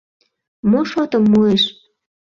Мо 0.69 0.81
шотым 0.89 1.23
муэш? 1.31 1.63